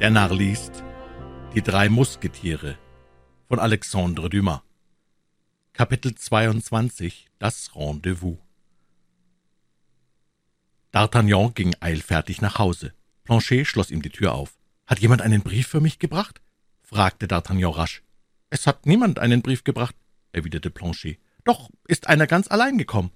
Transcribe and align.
Der 0.00 0.08
Narr 0.08 0.34
liest 0.34 0.82
Die 1.54 1.60
drei 1.60 1.90
Musketiere 1.90 2.78
von 3.48 3.58
Alexandre 3.58 4.30
Dumas 4.30 4.62
Kapitel 5.74 6.14
22 6.14 7.28
Das 7.38 7.76
Rendezvous 7.76 8.38
D'Artagnan 10.94 11.52
ging 11.52 11.76
eilfertig 11.80 12.40
nach 12.40 12.58
Hause. 12.58 12.94
Planchet 13.24 13.66
schloss 13.66 13.90
ihm 13.90 14.00
die 14.00 14.08
Tür 14.08 14.32
auf. 14.32 14.58
»Hat 14.86 15.00
jemand 15.00 15.20
einen 15.20 15.42
Brief 15.42 15.68
für 15.68 15.82
mich 15.82 15.98
gebracht?« 15.98 16.40
fragte 16.80 17.26
D'Artagnan 17.26 17.76
rasch. 17.76 18.02
»Es 18.48 18.66
hat 18.66 18.86
niemand 18.86 19.18
einen 19.18 19.42
Brief 19.42 19.64
gebracht«, 19.64 19.96
erwiderte 20.32 20.70
Planchet. 20.70 21.18
»Doch 21.44 21.68
ist 21.86 22.06
einer 22.06 22.26
ganz 22.26 22.50
allein 22.50 22.78
gekommen.« 22.78 23.10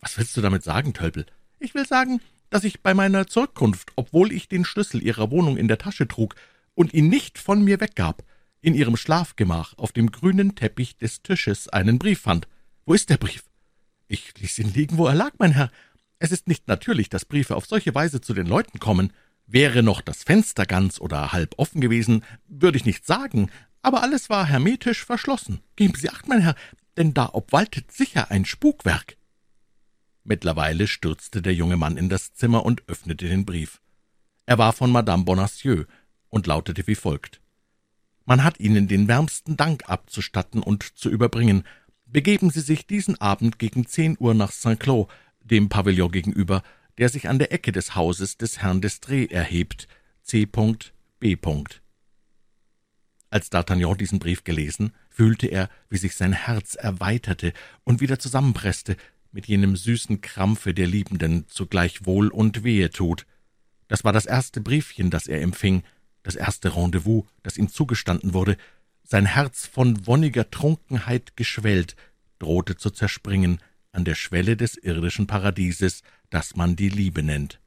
»Was 0.00 0.16
willst 0.16 0.34
du 0.38 0.40
damit 0.40 0.64
sagen, 0.64 0.94
Tölpel?« 0.94 1.26
»Ich 1.58 1.74
will 1.74 1.86
sagen, 1.86 2.22
dass 2.54 2.62
ich 2.62 2.82
bei 2.82 2.94
meiner 2.94 3.26
Zurückkunft, 3.26 3.90
obwohl 3.96 4.30
ich 4.30 4.46
den 4.46 4.64
Schlüssel 4.64 5.02
Ihrer 5.02 5.32
Wohnung 5.32 5.56
in 5.56 5.66
der 5.66 5.76
Tasche 5.76 6.06
trug 6.06 6.36
und 6.74 6.94
ihn 6.94 7.08
nicht 7.08 7.36
von 7.36 7.64
mir 7.64 7.80
weggab, 7.80 8.22
in 8.60 8.74
Ihrem 8.74 8.96
Schlafgemach 8.96 9.76
auf 9.76 9.90
dem 9.90 10.12
grünen 10.12 10.54
Teppich 10.54 10.96
des 10.96 11.24
Tisches 11.24 11.68
einen 11.68 11.98
Brief 11.98 12.20
fand. 12.20 12.46
Wo 12.86 12.94
ist 12.94 13.10
der 13.10 13.16
Brief? 13.16 13.42
Ich 14.06 14.38
ließ 14.38 14.60
ihn 14.60 14.72
liegen, 14.72 14.98
wo 14.98 15.08
er 15.08 15.16
lag, 15.16 15.32
mein 15.38 15.50
Herr. 15.50 15.68
Es 16.20 16.30
ist 16.30 16.46
nicht 16.46 16.68
natürlich, 16.68 17.08
dass 17.08 17.24
Briefe 17.24 17.56
auf 17.56 17.66
solche 17.66 17.92
Weise 17.92 18.20
zu 18.20 18.34
den 18.34 18.46
Leuten 18.46 18.78
kommen. 18.78 19.12
Wäre 19.48 19.82
noch 19.82 20.00
das 20.00 20.22
Fenster 20.22 20.64
ganz 20.64 21.00
oder 21.00 21.32
halb 21.32 21.54
offen 21.56 21.80
gewesen, 21.80 22.22
würde 22.46 22.78
ich 22.78 22.84
nicht 22.84 23.04
sagen, 23.04 23.50
aber 23.82 24.04
alles 24.04 24.30
war 24.30 24.46
hermetisch 24.46 25.04
verschlossen. 25.04 25.58
Geben 25.74 25.96
Sie 25.96 26.08
acht, 26.08 26.28
mein 26.28 26.40
Herr, 26.40 26.54
denn 26.96 27.14
da 27.14 27.30
obwaltet 27.32 27.90
sicher 27.90 28.30
ein 28.30 28.44
Spukwerk. 28.44 29.16
Mittlerweile 30.24 30.86
stürzte 30.86 31.42
der 31.42 31.54
junge 31.54 31.76
Mann 31.76 31.98
in 31.98 32.08
das 32.08 32.32
Zimmer 32.32 32.64
und 32.64 32.82
öffnete 32.88 33.28
den 33.28 33.44
Brief. 33.44 33.80
Er 34.46 34.58
war 34.58 34.72
von 34.72 34.90
Madame 34.90 35.24
Bonacieux 35.24 35.86
und 36.30 36.46
lautete 36.46 36.86
wie 36.86 36.94
folgt. 36.94 37.40
Man 38.24 38.42
hat 38.42 38.58
Ihnen 38.58 38.88
den 38.88 39.06
wärmsten 39.06 39.58
Dank 39.58 39.88
abzustatten 39.88 40.62
und 40.62 40.96
zu 40.96 41.10
überbringen. 41.10 41.64
Begeben 42.06 42.48
Sie 42.48 42.60
sich 42.60 42.86
diesen 42.86 43.20
Abend 43.20 43.58
gegen 43.58 43.86
zehn 43.86 44.16
Uhr 44.18 44.32
nach 44.32 44.50
Saint-Cloud, 44.50 45.08
dem 45.42 45.68
Pavillon 45.68 46.10
gegenüber, 46.10 46.62
der 46.96 47.10
sich 47.10 47.28
an 47.28 47.38
der 47.38 47.52
Ecke 47.52 47.70
des 47.70 47.94
Hauses 47.94 48.38
des 48.38 48.62
Herrn 48.62 48.80
d'Estrée 48.80 49.30
erhebt, 49.30 49.88
C. 50.22 50.46
B. 50.46 51.36
Als 53.28 53.50
D'Artagnan 53.52 53.96
diesen 53.96 54.20
Brief 54.20 54.44
gelesen, 54.44 54.92
fühlte 55.10 55.48
er, 55.48 55.68
wie 55.90 55.98
sich 55.98 56.14
sein 56.14 56.32
Herz 56.32 56.76
erweiterte 56.76 57.52
und 57.82 58.00
wieder 58.00 58.18
zusammenpresste, 58.18 58.96
mit 59.34 59.48
jenem 59.48 59.76
süßen 59.76 60.20
Krampfe 60.20 60.72
der 60.72 60.86
Liebenden 60.86 61.46
zugleich 61.48 62.06
Wohl 62.06 62.28
und 62.28 62.62
Wehe 62.62 62.90
tut. 62.90 63.26
Das 63.88 64.04
war 64.04 64.12
das 64.12 64.26
erste 64.26 64.60
Briefchen, 64.60 65.10
das 65.10 65.26
er 65.26 65.42
empfing, 65.42 65.82
das 66.22 66.36
erste 66.36 66.76
Rendezvous, 66.76 67.24
das 67.42 67.58
ihm 67.58 67.68
zugestanden 67.68 68.32
wurde. 68.32 68.56
Sein 69.02 69.26
Herz 69.26 69.66
von 69.66 70.06
wonniger 70.06 70.50
Trunkenheit 70.50 71.36
geschwellt, 71.36 71.96
drohte 72.38 72.76
zu 72.76 72.90
zerspringen 72.90 73.58
an 73.92 74.04
der 74.04 74.14
Schwelle 74.14 74.56
des 74.56 74.76
irdischen 74.76 75.26
Paradieses, 75.26 76.02
das 76.30 76.56
man 76.56 76.76
die 76.76 76.88
Liebe 76.88 77.22
nennt. 77.22 77.60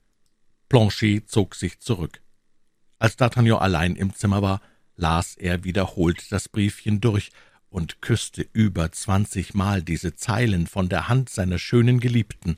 Planchet 0.70 1.30
zog 1.30 1.56
sich 1.56 1.80
zurück. 1.80 2.22
Als 2.98 3.18
D'Artagnan 3.20 3.60
allein 3.60 3.96
im 3.96 4.14
Zimmer 4.14 4.42
war, 4.42 4.62
las 4.96 5.36
er 5.36 5.64
wiederholt 5.64 6.32
das 6.32 6.50
Briefchen 6.50 7.02
durch 7.02 7.30
und 7.70 8.02
küsste 8.02 8.48
über 8.54 8.92
zwanzigmal 8.92 9.82
diese 9.84 10.16
Zeilen 10.16 10.68
von 10.68 10.90
der 10.90 11.08
Hand 11.08 11.30
seiner 11.30 11.60
schönen 11.60 12.00
Geliebten. 12.00 12.58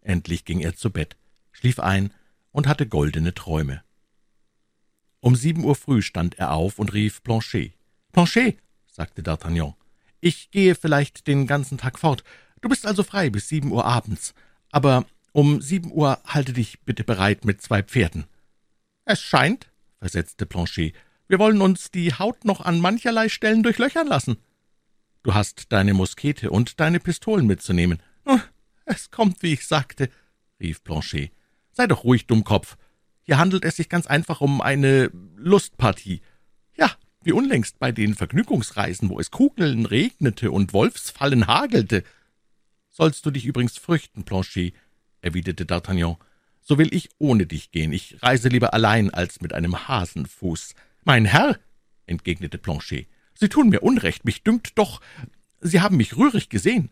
Endlich 0.00 0.44
ging 0.44 0.60
er 0.60 0.74
zu 0.74 0.90
Bett, 0.90 1.16
schlief 1.52 1.78
ein 1.78 2.12
und 2.50 2.66
hatte 2.66 2.86
goldene 2.86 3.34
Träume. 3.34 3.82
Um 5.20 5.36
sieben 5.36 5.64
Uhr 5.64 5.76
früh 5.76 6.02
stand 6.02 6.38
er 6.38 6.52
auf 6.52 6.78
und 6.78 6.92
rief 6.92 7.22
Planchet. 7.22 7.74
»Planchet«, 8.10 8.58
sagte 8.86 9.22
D'Artagnan, 9.22 9.74
»ich 10.20 10.50
gehe 10.50 10.74
vielleicht 10.74 11.26
den 11.26 11.46
ganzen 11.46 11.78
Tag 11.78 11.98
fort. 11.98 12.24
Du 12.60 12.68
bist 12.68 12.86
also 12.86 13.02
frei 13.02 13.30
bis 13.30 13.48
sieben 13.48 13.70
Uhr 13.72 13.84
abends. 13.84 14.34
Aber 14.70 15.06
um 15.32 15.62
sieben 15.62 15.92
Uhr 15.92 16.20
halte 16.26 16.52
dich 16.52 16.80
bitte 16.80 17.04
bereit 17.04 17.44
mit 17.44 17.62
zwei 17.62 17.82
Pferden.« 17.82 18.24
»Es 19.04 19.22
scheint«, 19.22 19.70
versetzte 19.98 20.44
Planchet, 20.44 20.94
wir 21.32 21.38
wollen 21.38 21.62
uns 21.62 21.90
die 21.90 22.12
Haut 22.12 22.44
noch 22.44 22.60
an 22.60 22.78
mancherlei 22.78 23.30
Stellen 23.30 23.62
durchlöchern 23.62 24.06
lassen. 24.06 24.36
Du 25.22 25.32
hast 25.32 25.72
deine 25.72 25.94
Muskete 25.94 26.50
und 26.50 26.78
deine 26.78 27.00
Pistolen 27.00 27.46
mitzunehmen. 27.46 28.02
Es 28.84 29.10
kommt, 29.10 29.42
wie 29.42 29.54
ich 29.54 29.66
sagte, 29.66 30.10
rief 30.60 30.84
Planchet. 30.84 31.32
Sei 31.72 31.86
doch 31.86 32.04
ruhig, 32.04 32.26
Dummkopf. 32.26 32.76
Hier 33.22 33.38
handelt 33.38 33.64
es 33.64 33.76
sich 33.76 33.88
ganz 33.88 34.06
einfach 34.06 34.42
um 34.42 34.60
eine 34.60 35.10
Lustpartie. 35.36 36.20
Ja, 36.76 36.90
wie 37.22 37.32
unlängst 37.32 37.78
bei 37.78 37.92
den 37.92 38.14
Vergnügungsreisen, 38.14 39.08
wo 39.08 39.18
es 39.18 39.30
Kugeln 39.30 39.86
regnete 39.86 40.50
und 40.50 40.74
Wolfsfallen 40.74 41.46
hagelte. 41.46 42.04
Sollst 42.90 43.24
du 43.24 43.30
dich 43.30 43.46
übrigens 43.46 43.78
fürchten, 43.78 44.24
Planchet, 44.24 44.74
erwiderte 45.22 45.64
D'Artagnan, 45.64 46.18
so 46.60 46.76
will 46.76 46.92
ich 46.92 47.08
ohne 47.16 47.46
dich 47.46 47.70
gehen. 47.70 47.94
Ich 47.94 48.22
reise 48.22 48.50
lieber 48.50 48.74
allein 48.74 49.08
als 49.08 49.40
mit 49.40 49.54
einem 49.54 49.88
Hasenfuß. 49.88 50.74
»Mein 51.04 51.24
Herr«, 51.24 51.58
entgegnete 52.06 52.58
Planchet, 52.58 53.08
»Sie 53.34 53.48
tun 53.48 53.70
mir 53.70 53.82
Unrecht, 53.82 54.24
mich 54.24 54.44
dünkt 54.44 54.78
doch, 54.78 55.00
Sie 55.60 55.80
haben 55.80 55.96
mich 55.96 56.16
rührig 56.16 56.48
gesehen.« 56.48 56.90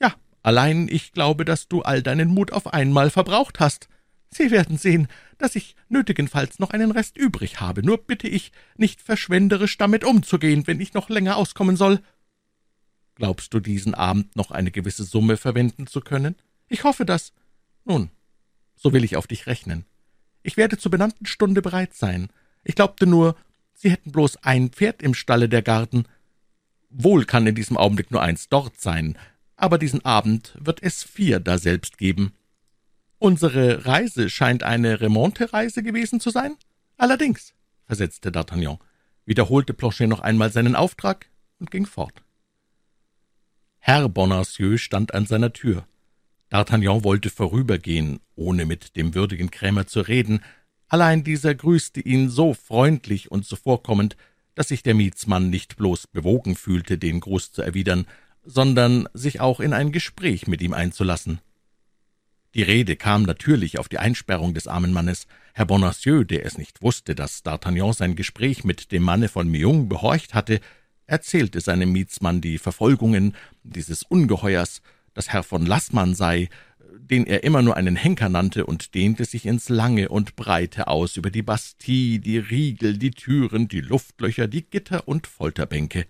»Ja, 0.00 0.14
allein 0.42 0.86
ich 0.88 1.12
glaube, 1.12 1.46
dass 1.46 1.68
du 1.68 1.80
all 1.82 2.02
deinen 2.02 2.28
Mut 2.28 2.52
auf 2.52 2.66
einmal 2.66 3.08
verbraucht 3.10 3.58
hast. 3.58 3.88
Sie 4.28 4.50
werden 4.50 4.76
sehen, 4.76 5.08
dass 5.38 5.56
ich 5.56 5.76
nötigenfalls 5.88 6.58
noch 6.58 6.70
einen 6.70 6.90
Rest 6.90 7.16
übrig 7.16 7.60
habe, 7.60 7.82
nur 7.82 7.98
bitte 7.98 8.28
ich, 8.28 8.52
nicht 8.76 9.00
verschwenderisch 9.00 9.78
damit 9.78 10.04
umzugehen, 10.04 10.66
wenn 10.66 10.80
ich 10.80 10.92
noch 10.92 11.08
länger 11.08 11.36
auskommen 11.36 11.76
soll.« 11.76 12.00
»Glaubst 13.14 13.54
du, 13.54 13.60
diesen 13.60 13.94
Abend 13.94 14.36
noch 14.36 14.50
eine 14.50 14.70
gewisse 14.70 15.04
Summe 15.04 15.38
verwenden 15.38 15.86
zu 15.86 16.00
können?« 16.00 16.36
»Ich 16.68 16.84
hoffe 16.84 17.06
das.« 17.06 17.32
»Nun, 17.84 18.10
so 18.76 18.92
will 18.92 19.04
ich 19.04 19.16
auf 19.16 19.26
dich 19.26 19.46
rechnen. 19.46 19.86
Ich 20.42 20.56
werde 20.58 20.76
zur 20.76 20.90
benannten 20.90 21.24
Stunde 21.24 21.62
bereit 21.62 21.94
sein.« 21.94 22.28
Ich 22.64 22.74
glaubte 22.74 23.06
nur, 23.06 23.36
Sie 23.74 23.90
hätten 23.90 24.12
bloß 24.12 24.44
ein 24.44 24.70
Pferd 24.70 25.02
im 25.02 25.12
Stalle 25.12 25.48
der 25.48 25.62
Garten. 25.62 26.04
Wohl 26.88 27.24
kann 27.24 27.46
in 27.46 27.56
diesem 27.56 27.76
Augenblick 27.76 28.12
nur 28.12 28.22
eins 28.22 28.48
dort 28.48 28.80
sein, 28.80 29.18
aber 29.56 29.76
diesen 29.76 30.04
Abend 30.04 30.56
wird 30.60 30.82
es 30.82 31.02
vier 31.02 31.40
daselbst 31.40 31.98
geben. 31.98 32.32
Unsere 33.18 33.86
Reise 33.86 34.30
scheint 34.30 34.62
eine 34.62 35.00
Remonte-Reise 35.00 35.82
gewesen 35.82 36.20
zu 36.20 36.30
sein? 36.30 36.56
Allerdings, 36.96 37.54
versetzte 37.86 38.30
D'Artagnan, 38.30 38.78
wiederholte 39.24 39.74
Planchet 39.74 40.08
noch 40.08 40.20
einmal 40.20 40.52
seinen 40.52 40.76
Auftrag 40.76 41.26
und 41.58 41.70
ging 41.70 41.86
fort. 41.86 42.22
Herr 43.78 44.08
Bonacieux 44.08 44.78
stand 44.78 45.12
an 45.14 45.26
seiner 45.26 45.52
Tür. 45.52 45.86
D'Artagnan 46.50 47.02
wollte 47.02 47.30
vorübergehen, 47.30 48.20
ohne 48.36 48.66
mit 48.66 48.94
dem 48.94 49.14
würdigen 49.14 49.50
Krämer 49.50 49.86
zu 49.86 50.00
reden, 50.02 50.40
Allein 50.92 51.24
dieser 51.24 51.54
grüßte 51.54 52.02
ihn 52.02 52.28
so 52.28 52.52
freundlich 52.52 53.30
und 53.30 53.46
zuvorkommend, 53.46 54.14
dass 54.54 54.68
sich 54.68 54.82
der 54.82 54.92
Mietsmann 54.92 55.48
nicht 55.48 55.78
bloß 55.78 56.08
bewogen 56.08 56.54
fühlte, 56.54 56.98
den 56.98 57.20
Gruß 57.20 57.50
zu 57.50 57.62
erwidern, 57.62 58.06
sondern 58.44 59.08
sich 59.14 59.40
auch 59.40 59.60
in 59.60 59.72
ein 59.72 59.90
Gespräch 59.90 60.46
mit 60.48 60.60
ihm 60.60 60.74
einzulassen. 60.74 61.40
Die 62.54 62.60
Rede 62.60 62.96
kam 62.96 63.22
natürlich 63.22 63.78
auf 63.78 63.88
die 63.88 64.00
Einsperrung 64.00 64.52
des 64.52 64.66
armen 64.66 64.92
Mannes. 64.92 65.26
Herr 65.54 65.64
Bonacieux, 65.64 66.26
der 66.26 66.44
es 66.44 66.58
nicht 66.58 66.82
wusste, 66.82 67.14
dass 67.14 67.42
D'Artagnan 67.42 67.94
sein 67.94 68.14
Gespräch 68.14 68.62
mit 68.62 68.92
dem 68.92 69.02
Manne 69.02 69.28
von 69.28 69.50
Meung 69.50 69.88
behorcht 69.88 70.34
hatte, 70.34 70.60
erzählte 71.06 71.62
seinem 71.62 71.90
Mietsmann 71.92 72.42
die 72.42 72.58
Verfolgungen 72.58 73.34
dieses 73.62 74.02
Ungeheuers, 74.02 74.82
dass 75.14 75.30
Herr 75.30 75.42
von 75.42 75.64
Laßmann 75.64 76.14
sei, 76.14 76.50
den 77.10 77.26
er 77.26 77.42
immer 77.44 77.62
nur 77.62 77.76
einen 77.76 77.96
Henker 77.96 78.28
nannte, 78.28 78.64
und 78.64 78.94
dehnte 78.94 79.24
sich 79.24 79.46
ins 79.46 79.68
Lange 79.68 80.08
und 80.08 80.36
Breite 80.36 80.86
aus 80.86 81.16
über 81.16 81.30
die 81.30 81.42
Bastille, 81.42 82.20
die 82.20 82.38
Riegel, 82.38 82.96
die 82.96 83.10
Türen, 83.10 83.68
die 83.68 83.80
Luftlöcher, 83.80 84.46
die 84.46 84.62
Gitter 84.62 85.08
und 85.08 85.26
Folterbänke. 85.26 86.06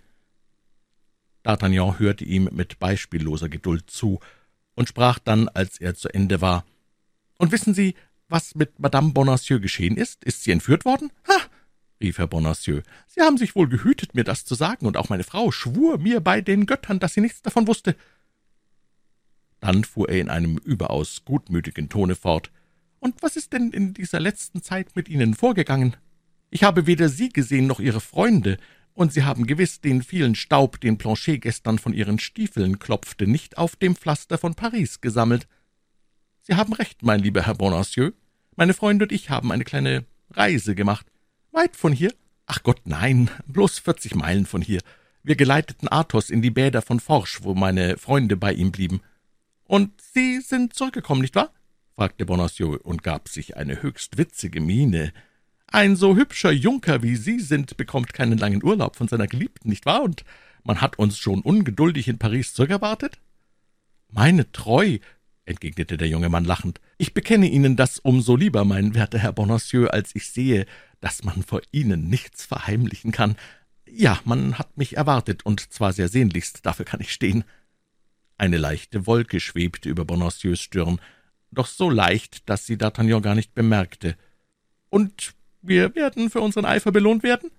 D'Artagnan 1.44 1.98
hörte 1.98 2.24
ihm 2.24 2.48
mit 2.52 2.78
beispielloser 2.78 3.48
Geduld 3.48 3.90
zu 3.90 4.20
und 4.74 4.88
sprach 4.88 5.18
dann, 5.18 5.48
als 5.48 5.80
er 5.80 5.94
zu 5.94 6.08
Ende 6.08 6.40
war, 6.40 6.64
»Und 7.38 7.50
wissen 7.50 7.74
Sie, 7.74 7.94
was 8.28 8.54
mit 8.54 8.78
Madame 8.78 9.12
Bonacieux 9.12 9.60
geschehen 9.60 9.96
ist? 9.96 10.22
Ist 10.24 10.44
sie 10.44 10.52
entführt 10.52 10.84
worden?« 10.84 11.10
»Ha!« 11.28 11.38
rief 12.00 12.18
Herr 12.18 12.28
Bonacieux, 12.28 12.82
»Sie 13.08 13.20
haben 13.20 13.36
sich 13.36 13.56
wohl 13.56 13.68
gehütet, 13.68 14.14
mir 14.14 14.24
das 14.24 14.44
zu 14.44 14.54
sagen, 14.54 14.86
und 14.86 14.96
auch 14.96 15.08
meine 15.08 15.24
Frau 15.24 15.50
schwur 15.50 15.98
mir 15.98 16.20
bei 16.20 16.40
den 16.40 16.66
Göttern, 16.66 17.00
dass 17.00 17.14
sie 17.14 17.20
nichts 17.20 17.42
davon 17.42 17.66
wusste. 17.66 17.96
Dann 19.62 19.84
fuhr 19.84 20.08
er 20.08 20.20
in 20.20 20.28
einem 20.28 20.58
überaus 20.58 21.24
gutmütigen 21.24 21.88
Tone 21.88 22.16
fort. 22.16 22.50
»Und 22.98 23.22
was 23.22 23.36
ist 23.36 23.52
denn 23.52 23.70
in 23.70 23.94
dieser 23.94 24.18
letzten 24.18 24.60
Zeit 24.60 24.96
mit 24.96 25.08
Ihnen 25.08 25.34
vorgegangen? 25.34 25.96
Ich 26.50 26.64
habe 26.64 26.86
weder 26.86 27.08
Sie 27.08 27.28
gesehen 27.28 27.68
noch 27.68 27.78
Ihre 27.78 28.00
Freunde, 28.00 28.58
und 28.92 29.12
Sie 29.12 29.22
haben 29.22 29.46
gewiss 29.46 29.80
den 29.80 30.02
vielen 30.02 30.34
Staub, 30.34 30.80
den 30.80 30.98
Planchet 30.98 31.40
gestern 31.40 31.78
von 31.78 31.94
Ihren 31.94 32.18
Stiefeln 32.18 32.80
klopfte, 32.80 33.28
nicht 33.28 33.56
auf 33.56 33.76
dem 33.76 33.94
Pflaster 33.94 34.36
von 34.36 34.54
Paris 34.54 35.00
gesammelt. 35.00 35.46
Sie 36.42 36.56
haben 36.56 36.72
recht, 36.72 37.02
mein 37.02 37.20
lieber 37.20 37.46
Herr 37.46 37.54
Bonacieux. 37.54 38.12
Meine 38.56 38.74
Freunde 38.74 39.04
und 39.04 39.12
ich 39.12 39.30
haben 39.30 39.52
eine 39.52 39.64
kleine 39.64 40.04
Reise 40.30 40.74
gemacht. 40.74 41.06
Weit 41.52 41.76
von 41.76 41.92
hier? 41.92 42.12
Ach 42.46 42.64
Gott, 42.64 42.80
nein, 42.84 43.30
bloß 43.46 43.78
vierzig 43.78 44.16
Meilen 44.16 44.44
von 44.44 44.60
hier. 44.60 44.80
Wir 45.22 45.36
geleiteten 45.36 45.86
Athos 45.86 46.30
in 46.30 46.42
die 46.42 46.50
Bäder 46.50 46.82
von 46.82 46.98
Forsch, 46.98 47.44
wo 47.44 47.54
meine 47.54 47.96
Freunde 47.96 48.36
bei 48.36 48.52
ihm 48.52 48.72
blieben. 48.72 49.00
Und 49.64 50.00
Sie 50.00 50.40
sind 50.40 50.74
zurückgekommen, 50.74 51.22
nicht 51.22 51.34
wahr? 51.34 51.52
fragte 51.94 52.26
Bonacieux 52.26 52.78
und 52.82 53.02
gab 53.02 53.28
sich 53.28 53.56
eine 53.56 53.82
höchst 53.82 54.18
witzige 54.18 54.60
Miene. 54.60 55.12
Ein 55.66 55.96
so 55.96 56.16
hübscher 56.16 56.52
Junker 56.52 57.02
wie 57.02 57.16
Sie 57.16 57.40
sind, 57.40 57.76
bekommt 57.76 58.12
keinen 58.12 58.38
langen 58.38 58.62
Urlaub 58.62 58.96
von 58.96 59.08
seiner 59.08 59.26
Geliebten, 59.26 59.68
nicht 59.68 59.86
wahr? 59.86 60.02
Und 60.02 60.24
man 60.64 60.80
hat 60.80 60.98
uns 60.98 61.18
schon 61.18 61.40
ungeduldig 61.40 62.08
in 62.08 62.18
Paris 62.18 62.54
zurückerwartet? 62.54 63.18
Meine 64.08 64.50
Treu, 64.52 64.98
entgegnete 65.44 65.96
der 65.96 66.08
junge 66.08 66.28
Mann 66.28 66.44
lachend, 66.44 66.80
ich 66.98 67.14
bekenne 67.14 67.48
Ihnen 67.48 67.76
das 67.76 67.98
um 67.98 68.20
so 68.20 68.36
lieber, 68.36 68.64
mein 68.64 68.94
werter 68.94 69.18
Herr 69.18 69.32
Bonacieux, 69.32 69.88
als 69.88 70.14
ich 70.14 70.28
sehe, 70.28 70.66
dass 71.00 71.24
man 71.24 71.42
vor 71.42 71.62
Ihnen 71.72 72.08
nichts 72.08 72.44
verheimlichen 72.44 73.12
kann. 73.12 73.36
Ja, 73.86 74.20
man 74.24 74.58
hat 74.58 74.76
mich 74.76 74.96
erwartet, 74.96 75.44
und 75.44 75.72
zwar 75.72 75.92
sehr 75.92 76.08
sehnlichst, 76.08 76.64
dafür 76.64 76.84
kann 76.84 77.00
ich 77.00 77.12
stehen. 77.12 77.44
Eine 78.42 78.56
leichte 78.56 79.06
Wolke 79.06 79.38
schwebte 79.38 79.88
über 79.88 80.04
Bonacieux 80.04 80.60
Stirn, 80.60 81.00
doch 81.52 81.68
so 81.68 81.88
leicht, 81.88 82.48
dass 82.50 82.66
sie 82.66 82.74
D'Artagnan 82.76 83.20
gar 83.20 83.36
nicht 83.36 83.54
bemerkte. 83.54 84.16
»Und 84.90 85.34
wir 85.60 85.94
werden 85.94 86.28
für 86.28 86.40
unseren 86.40 86.64
Eifer 86.64 86.90
belohnt 86.90 87.22
werden?« 87.22 87.52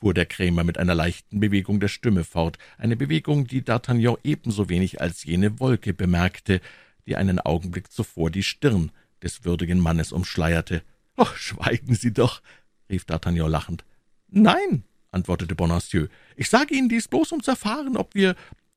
fuhr 0.00 0.14
der 0.14 0.24
Krämer 0.24 0.64
mit 0.64 0.78
einer 0.78 0.94
leichten 0.94 1.40
Bewegung 1.40 1.78
der 1.78 1.88
Stimme 1.88 2.24
fort, 2.24 2.56
eine 2.78 2.96
Bewegung, 2.96 3.48
die 3.48 3.60
D'Artagnan 3.60 4.16
ebenso 4.24 4.70
wenig 4.70 5.02
als 5.02 5.24
jene 5.24 5.60
Wolke 5.60 5.92
bemerkte, 5.92 6.62
die 7.06 7.16
einen 7.16 7.38
Augenblick 7.38 7.92
zuvor 7.92 8.30
die 8.30 8.42
Stirn 8.42 8.92
des 9.22 9.44
würdigen 9.44 9.78
Mannes 9.78 10.10
umschleierte. 10.10 10.80
»Oh, 11.18 11.28
schweigen 11.34 11.94
Sie 11.94 12.14
doch!« 12.14 12.40
rief 12.88 13.04
D'Artagnan 13.04 13.46
lachend. 13.46 13.84
»Nein«, 14.28 14.84
antwortete 15.10 15.54
Bonacieux, 15.54 16.08
»ich 16.34 16.48
sage 16.48 16.74
Ihnen 16.74 16.88
dies 16.88 17.08
bloß, 17.08 17.32
um 17.32 17.42
zu 17.42 17.50
erfahren, 17.50 17.98
ob 17.98 18.14
wir 18.14 18.36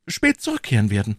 spät 0.09 0.41
zurückkehren 0.41 0.89
werden.« 0.89 1.15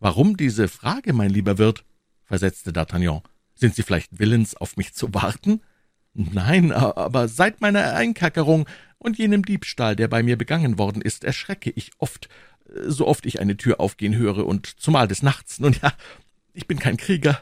»Warum 0.00 0.36
diese 0.36 0.68
Frage, 0.68 1.12
mein 1.12 1.30
lieber 1.30 1.58
Wirt?« 1.58 1.84
versetzte 2.24 2.70
D'Artagnan. 2.70 3.22
»Sind 3.54 3.74
Sie 3.74 3.82
vielleicht 3.82 4.18
willens, 4.18 4.54
auf 4.54 4.76
mich 4.76 4.94
zu 4.94 5.12
warten?« 5.14 5.60
»Nein, 6.14 6.72
aber 6.72 7.28
seit 7.28 7.60
meiner 7.60 7.94
Einkackerung 7.94 8.68
und 8.98 9.18
jenem 9.18 9.44
Diebstahl, 9.44 9.96
der 9.96 10.08
bei 10.08 10.22
mir 10.22 10.36
begangen 10.36 10.78
worden 10.78 11.02
ist, 11.02 11.24
erschrecke 11.24 11.70
ich 11.70 11.92
oft, 11.98 12.28
so 12.86 13.06
oft 13.06 13.26
ich 13.26 13.40
eine 13.40 13.56
Tür 13.56 13.80
aufgehen 13.80 14.16
höre, 14.16 14.46
und 14.46 14.66
zumal 14.80 15.08
des 15.08 15.22
Nachts. 15.22 15.60
Nun 15.60 15.76
ja, 15.80 15.92
ich 16.54 16.66
bin 16.66 16.78
kein 16.78 16.96
Krieger. 16.96 17.40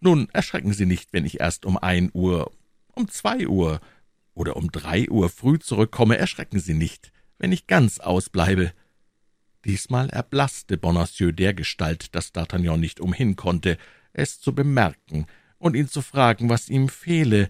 Nun 0.00 0.28
erschrecken 0.32 0.72
Sie 0.72 0.86
nicht, 0.86 1.12
wenn 1.12 1.24
ich 1.24 1.40
erst 1.40 1.64
um 1.64 1.76
ein 1.76 2.10
Uhr 2.12 2.52
um 2.92 3.08
zwei 3.08 3.48
Uhr 3.48 3.80
oder 4.34 4.56
um 4.56 4.70
drei 4.70 5.08
Uhr 5.08 5.28
früh 5.28 5.58
zurückkomme, 5.58 6.16
erschrecken 6.16 6.60
Sie 6.60 6.74
nicht, 6.74 7.12
wenn 7.38 7.52
ich 7.52 7.66
ganz 7.66 7.98
ausbleibe. 7.98 8.72
Diesmal 9.64 10.10
erblaßte 10.10 10.76
Bonacieux 10.76 11.32
dergestalt, 11.32 12.14
dass 12.14 12.34
D'Artagnan 12.34 12.76
nicht 12.76 13.00
umhin 13.00 13.36
konnte, 13.36 13.78
es 14.12 14.40
zu 14.40 14.54
bemerken 14.54 15.26
und 15.58 15.74
ihn 15.74 15.88
zu 15.88 16.02
fragen, 16.02 16.48
was 16.48 16.68
ihm 16.68 16.88
fehle. 16.88 17.48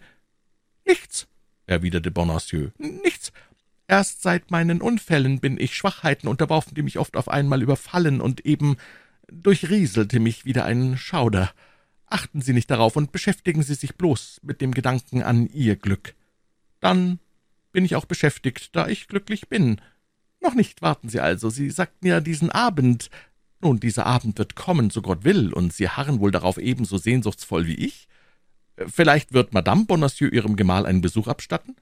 »Nichts«, 0.87 1.27
erwiderte 1.67 2.11
Bonacieux, 2.11 2.73
»nichts. 2.79 3.33
Erst 3.87 4.23
seit 4.23 4.51
meinen 4.51 4.81
Unfällen 4.81 5.41
bin 5.41 5.59
ich 5.59 5.75
Schwachheiten 5.75 6.29
unterworfen, 6.29 6.75
die 6.75 6.83
mich 6.83 6.99
oft 6.99 7.17
auf 7.17 7.29
einmal 7.29 7.63
überfallen, 7.63 8.21
und 8.21 8.47
eben 8.47 8.77
durchrieselte 9.31 10.21
mich 10.21 10.45
wieder 10.45 10.65
ein 10.65 10.97
Schauder. 10.97 11.53
Achten 12.07 12.41
Sie 12.41 12.53
nicht 12.53 12.71
darauf 12.71 12.97
und 12.97 13.13
beschäftigen 13.13 13.63
Sie 13.63 13.75
sich 13.75 13.97
bloß 13.97 14.41
mit 14.43 14.61
dem 14.61 14.73
Gedanken 14.73 15.23
an 15.23 15.49
Ihr 15.49 15.77
Glück. 15.77 16.15
Dann 16.81 17.19
bin 17.73 17.85
ich 17.85 17.97
auch 17.97 18.05
beschäftigt, 18.05 18.77
da 18.77 18.87
ich 18.87 19.09
glücklich 19.09 19.49
bin. 19.49 19.81
Noch 20.45 20.55
nicht, 20.55 20.83
warten 20.83 21.09
Sie 21.09 21.21
also. 21.21 21.49
Sie 21.49 21.71
sagten 21.71 22.07
ja 22.07 22.21
diesen 22.21 22.51
Abend. 22.51 23.09
Nun, 23.63 23.81
dieser 23.81 24.05
Abend 24.05 24.39
wird 24.39 24.55
kommen, 24.55 24.91
so 24.91 25.01
Gott 25.01 25.25
will, 25.25 25.55
und 25.55 25.73
Sie 25.73 25.89
harren 25.89 26.21
wohl 26.21 26.31
darauf 26.31 26.59
ebenso 26.59 26.99
sehnsuchtsvoll 26.99 27.67
wie 27.67 27.77
ich. 27.77 28.09
Vielleicht 28.87 29.33
wird 29.33 29.55
Madame 29.55 29.87
Bonacieux 29.87 30.31
Ihrem 30.31 30.57
Gemahl 30.57 30.85
einen 30.85 31.01
Besuch 31.01 31.29
abstatten? 31.29 31.77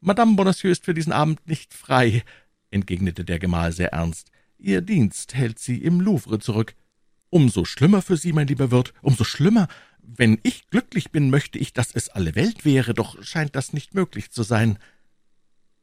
Madame 0.00 0.34
Bonacieux 0.34 0.72
ist 0.72 0.84
für 0.84 0.94
diesen 0.94 1.12
Abend 1.12 1.46
nicht 1.46 1.72
frei, 1.72 2.24
entgegnete 2.70 3.24
der 3.24 3.38
Gemahl 3.38 3.70
sehr 3.70 3.92
ernst. 3.92 4.32
Ihr 4.58 4.80
Dienst 4.80 5.34
hält 5.34 5.60
sie 5.60 5.78
im 5.78 6.00
Louvre 6.00 6.40
zurück. 6.40 6.74
Umso 7.28 7.64
schlimmer 7.64 8.02
für 8.02 8.16
Sie, 8.16 8.32
mein 8.32 8.48
lieber 8.48 8.72
Wirt, 8.72 8.92
umso 9.00 9.22
schlimmer. 9.22 9.68
Wenn 10.02 10.40
ich 10.42 10.68
glücklich 10.70 11.12
bin, 11.12 11.30
möchte 11.30 11.60
ich, 11.60 11.72
dass 11.72 11.94
es 11.94 12.08
alle 12.08 12.34
Welt 12.34 12.64
wäre, 12.64 12.94
doch 12.94 13.22
scheint 13.22 13.54
das 13.54 13.72
nicht 13.72 13.94
möglich 13.94 14.32
zu 14.32 14.42
sein. 14.42 14.76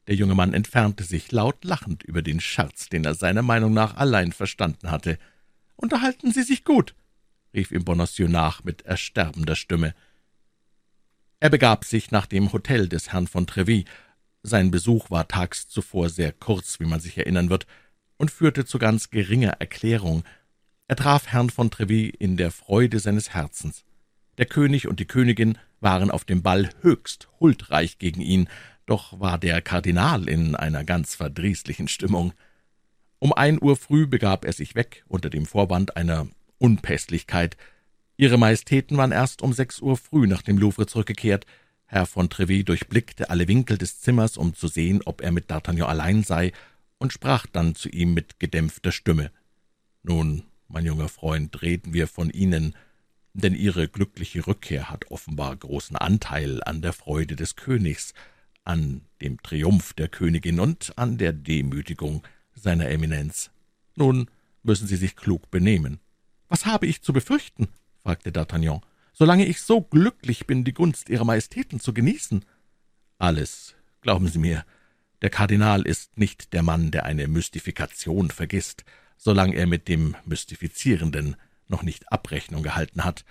Der 0.08 0.14
junge 0.14 0.34
Mann 0.34 0.54
entfernte 0.54 1.04
sich 1.04 1.30
laut 1.32 1.64
lachend 1.64 2.02
über 2.02 2.22
den 2.22 2.40
Scherz, 2.40 2.88
den 2.88 3.04
er 3.04 3.14
seiner 3.14 3.42
Meinung 3.42 3.74
nach 3.74 3.96
allein 3.96 4.32
verstanden 4.32 4.90
hatte. 4.90 5.18
»Unterhalten 5.76 6.32
Sie 6.32 6.42
sich 6.42 6.64
gut«, 6.64 6.94
rief 7.54 7.70
ihm 7.70 7.84
Bonacieux 7.84 8.30
nach 8.30 8.64
mit 8.64 8.82
ersterbender 8.82 9.54
Stimme. 9.54 9.94
Er 11.40 11.50
begab 11.50 11.84
sich 11.84 12.10
nach 12.10 12.26
dem 12.26 12.52
Hotel 12.52 12.88
des 12.88 13.12
Herrn 13.12 13.26
von 13.26 13.46
Treville. 13.46 13.84
Sein 14.42 14.70
Besuch 14.70 15.10
war 15.10 15.28
tags 15.28 15.68
zuvor 15.68 16.08
sehr 16.08 16.32
kurz, 16.32 16.80
wie 16.80 16.86
man 16.86 17.00
sich 17.00 17.18
erinnern 17.18 17.50
wird, 17.50 17.66
und 18.16 18.30
führte 18.30 18.64
zu 18.64 18.78
ganz 18.78 19.10
geringer 19.10 19.60
Erklärung, 19.60 20.24
er 20.88 20.96
traf 20.96 21.26
Herrn 21.26 21.50
von 21.50 21.70
Treville 21.70 22.08
in 22.08 22.38
der 22.38 22.50
Freude 22.50 22.98
seines 22.98 23.34
Herzens. 23.34 23.84
Der 24.38 24.46
König 24.46 24.88
und 24.88 25.00
die 25.00 25.06
Königin 25.06 25.58
waren 25.80 26.10
auf 26.10 26.24
dem 26.24 26.42
Ball 26.42 26.70
höchst 26.80 27.28
huldreich 27.40 27.98
gegen 27.98 28.22
ihn, 28.22 28.48
doch 28.88 29.20
war 29.20 29.38
der 29.38 29.60
Kardinal 29.60 30.28
in 30.28 30.54
einer 30.54 30.84
ganz 30.84 31.14
verdrießlichen 31.14 31.88
Stimmung. 31.88 32.32
Um 33.18 33.32
ein 33.32 33.62
Uhr 33.62 33.76
früh 33.76 34.06
begab 34.06 34.44
er 34.44 34.52
sich 34.52 34.74
weg, 34.74 35.04
unter 35.08 35.28
dem 35.28 35.46
Vorwand 35.46 35.96
einer 35.96 36.28
Unpässlichkeit. 36.58 37.56
Ihre 38.16 38.38
Majestäten 38.38 38.96
waren 38.96 39.12
erst 39.12 39.42
um 39.42 39.52
sechs 39.52 39.80
Uhr 39.80 39.96
früh 39.96 40.26
nach 40.26 40.42
dem 40.42 40.58
Louvre 40.58 40.86
zurückgekehrt. 40.86 41.46
Herr 41.86 42.06
von 42.06 42.30
Treville 42.30 42.64
durchblickte 42.64 43.30
alle 43.30 43.48
Winkel 43.48 43.78
des 43.78 44.00
Zimmers, 44.00 44.36
um 44.36 44.54
zu 44.54 44.68
sehen, 44.68 45.02
ob 45.04 45.20
er 45.20 45.32
mit 45.32 45.50
D'Artagnan 45.50 45.86
allein 45.86 46.22
sei, 46.22 46.52
und 46.98 47.12
sprach 47.12 47.46
dann 47.46 47.74
zu 47.74 47.88
ihm 47.88 48.14
mit 48.14 48.40
gedämpfter 48.40 48.92
Stimme. 48.92 49.30
»Nun, 50.02 50.44
mein 50.68 50.84
junger 50.84 51.08
Freund, 51.08 51.62
reden 51.62 51.92
wir 51.92 52.08
von 52.08 52.30
Ihnen, 52.30 52.74
denn 53.34 53.54
Ihre 53.54 53.88
glückliche 53.88 54.46
Rückkehr 54.46 54.90
hat 54.90 55.10
offenbar 55.10 55.56
großen 55.56 55.96
Anteil 55.96 56.62
an 56.64 56.82
der 56.82 56.92
Freude 56.92 57.36
des 57.36 57.56
Königs, 57.56 58.14
an 58.68 59.00
dem 59.22 59.42
Triumph 59.42 59.94
der 59.94 60.08
Königin 60.08 60.60
und 60.60 60.92
an 60.96 61.16
der 61.16 61.32
Demütigung 61.32 62.22
seiner 62.54 62.88
Eminenz. 62.88 63.50
Nun 63.96 64.30
müssen 64.62 64.86
Sie 64.86 64.96
sich 64.96 65.16
klug 65.16 65.50
benehmen. 65.50 66.00
Was 66.48 66.66
habe 66.66 66.86
ich 66.86 67.02
zu 67.02 67.12
befürchten? 67.12 67.68
fragte 68.02 68.30
D'Artagnan, 68.30 68.82
solange 69.12 69.46
ich 69.46 69.62
so 69.62 69.80
glücklich 69.80 70.46
bin, 70.46 70.64
die 70.64 70.74
Gunst 70.74 71.08
Ihrer 71.08 71.24
Majestäten 71.24 71.80
zu 71.80 71.92
genießen. 71.94 72.44
Alles, 73.18 73.74
glauben 74.02 74.28
Sie 74.28 74.38
mir, 74.38 74.64
der 75.22 75.30
Kardinal 75.30 75.82
ist 75.82 76.16
nicht 76.18 76.52
der 76.52 76.62
Mann, 76.62 76.90
der 76.90 77.04
eine 77.04 77.26
Mystifikation 77.26 78.30
vergisst, 78.30 78.84
solange 79.16 79.56
er 79.56 79.66
mit 79.66 79.88
dem 79.88 80.14
Mystifizierenden 80.24 81.36
noch 81.66 81.82
nicht 81.82 82.12
Abrechnung 82.12 82.62
gehalten 82.62 83.04
hat, 83.04 83.24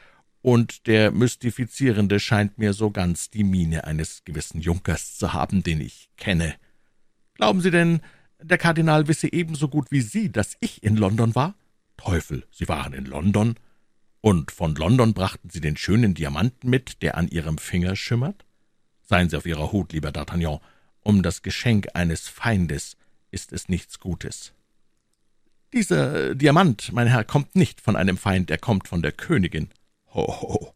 und 0.47 0.87
der 0.87 1.11
Mystifizierende 1.11 2.21
scheint 2.21 2.57
mir 2.57 2.71
so 2.71 2.89
ganz 2.89 3.29
die 3.29 3.43
Miene 3.43 3.83
eines 3.83 4.23
gewissen 4.23 4.61
Junkers 4.61 5.17
zu 5.17 5.33
haben, 5.33 5.61
den 5.61 5.81
ich 5.81 6.09
kenne. 6.15 6.55
Glauben 7.33 7.59
Sie 7.59 7.69
denn, 7.69 7.99
der 8.41 8.57
Kardinal 8.57 9.09
wisse 9.09 9.33
ebenso 9.33 9.67
gut 9.67 9.91
wie 9.91 9.99
Sie, 9.99 10.31
dass 10.31 10.55
ich 10.61 10.83
in 10.83 10.95
London 10.95 11.35
war? 11.35 11.55
Teufel, 11.97 12.47
Sie 12.49 12.69
waren 12.69 12.93
in 12.93 13.03
London? 13.03 13.55
Und 14.21 14.53
von 14.53 14.73
London 14.75 15.13
brachten 15.13 15.49
Sie 15.49 15.59
den 15.59 15.75
schönen 15.75 16.13
Diamanten 16.13 16.69
mit, 16.69 17.01
der 17.01 17.17
an 17.17 17.27
Ihrem 17.27 17.57
Finger 17.57 17.97
schimmert? 17.97 18.45
Seien 19.01 19.29
Sie 19.29 19.35
auf 19.35 19.45
Ihrer 19.45 19.73
Hut, 19.73 19.91
lieber 19.91 20.11
D'Artagnan, 20.11 20.61
um 21.01 21.23
das 21.23 21.41
Geschenk 21.41 21.89
eines 21.93 22.29
Feindes 22.29 22.95
ist 23.31 23.51
es 23.51 23.67
nichts 23.67 23.99
Gutes. 23.99 24.53
»Dieser 25.73 26.35
Diamant, 26.35 26.93
mein 26.93 27.07
Herr, 27.07 27.25
kommt 27.25 27.57
nicht 27.57 27.81
von 27.81 27.97
einem 27.97 28.15
Feind, 28.15 28.49
er 28.49 28.57
kommt 28.57 28.87
von 28.87 29.01
der 29.01 29.11
Königin.« 29.11 29.67
»Ho, 30.17 30.25
ho«, 30.41 30.73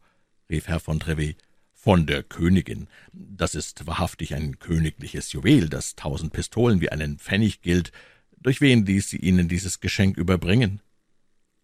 rief 0.51 0.67
Herr 0.67 0.79
von 0.79 0.99
Trevet, 0.99 1.35
»von 1.73 2.05
der 2.05 2.21
Königin. 2.21 2.87
Das 3.11 3.55
ist 3.55 3.87
wahrhaftig 3.87 4.35
ein 4.35 4.59
königliches 4.59 5.31
Juwel, 5.31 5.67
das 5.67 5.95
tausend 5.95 6.31
Pistolen 6.31 6.79
wie 6.79 6.91
einen 6.91 7.17
Pfennig 7.17 7.63
gilt. 7.63 7.91
Durch 8.37 8.61
wen 8.61 8.85
ließ 8.85 9.09
sie 9.09 9.17
Ihnen 9.17 9.47
dieses 9.47 9.79
Geschenk 9.79 10.15
überbringen?« 10.15 10.79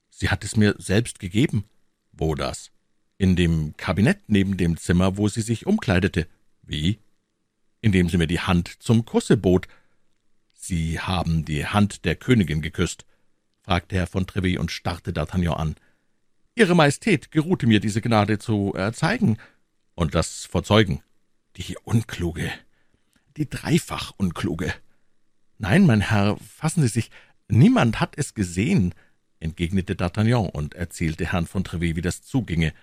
»Sie 0.09 0.29
hat 0.29 0.43
es 0.43 0.55
mir 0.55 0.73
selbst 0.79 1.19
gegeben.« 1.19 1.65
»Wo 2.13 2.33
das?« 2.33 2.71
»In 3.19 3.35
dem 3.35 3.77
Kabinett 3.77 4.21
neben 4.25 4.57
dem 4.57 4.77
Zimmer, 4.77 5.17
wo 5.17 5.27
sie 5.27 5.41
sich 5.41 5.67
umkleidete.« 5.67 6.25
»Wie?« 6.63 6.97
»Indem 7.81 8.09
sie 8.09 8.17
mir 8.17 8.25
die 8.25 8.39
Hand 8.39 8.81
zum 8.81 9.05
Kusse 9.05 9.37
bot.« 9.37 9.67
»Sie 10.55 10.99
haben 10.99 11.45
die 11.45 11.67
Hand 11.67 12.05
der 12.05 12.15
Königin 12.15 12.63
geküsst.« 12.63 13.05
fragte 13.61 13.97
Herr 13.97 14.07
von 14.07 14.25
Treville 14.25 14.59
und 14.59 14.71
starrte 14.71 15.11
D'Artagnan 15.11 15.53
an. 15.53 15.75
»Ihre 16.57 16.73
Majestät 16.73 17.29
geruhte 17.29 17.67
mir, 17.67 17.79
diese 17.79 18.01
Gnade 18.01 18.39
zu 18.39 18.73
erzeigen.« 18.73 19.37
»Und 19.93 20.15
das 20.15 20.45
vor 20.45 20.63
Zeugen?« 20.63 21.03
Die 21.55 21.77
Unkluge, 21.83 22.51
die 23.37 23.47
dreifach 23.47 24.13
Unkluge. 24.17 24.73
Nein, 25.59 25.85
mein 25.85 26.01
Herr, 26.01 26.35
fassen 26.37 26.81
Sie 26.81 26.87
sich, 26.87 27.11
niemand 27.47 27.99
hat 27.99 28.17
es 28.17 28.33
gesehen, 28.33 28.95
entgegnete 29.39 29.93
D'Artagnan 29.93 30.49
und 30.49 30.73
erzählte 30.73 31.31
Herrn 31.31 31.45
von 31.45 31.63
Trevet, 31.63 31.95
wie 31.95 32.01
das 32.01 32.23
zuginge. 32.23 32.73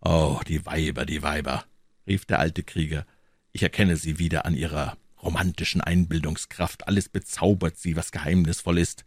Oh, 0.00 0.38
die 0.46 0.64
Weiber, 0.64 1.04
die 1.04 1.22
Weiber, 1.24 1.64
rief 2.06 2.26
der 2.26 2.38
alte 2.38 2.62
Krieger. 2.62 3.06
Ich 3.50 3.64
erkenne 3.64 3.96
sie 3.96 4.20
wieder 4.20 4.44
an 4.44 4.54
ihrer 4.54 4.96
romantischen 5.20 5.80
Einbildungskraft. 5.80 6.86
Alles 6.86 7.08
bezaubert 7.08 7.76
sie, 7.76 7.96
was 7.96 8.12
geheimnisvoll 8.12 8.78
ist. 8.78 9.04